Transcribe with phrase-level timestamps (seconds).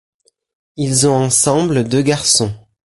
[0.77, 2.51] Ils ont ensemble deux garçons.